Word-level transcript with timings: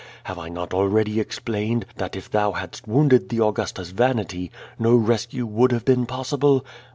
Have 0.23 0.39
I 0.39 0.49
not 0.49 0.73
already 0.73 1.19
explained 1.19 1.85
that 1.97 2.15
if 2.15 2.27
thou 2.27 2.53
hadst 2.53 2.87
wounded 2.87 3.29
the 3.29 3.45
Augusta's 3.45 3.91
vanity, 3.91 4.49
no 4.79 4.95
rescue 4.95 5.45
would 5.45 5.71
have 5.71 5.85
been 5.85 6.07
possible? 6.07 6.65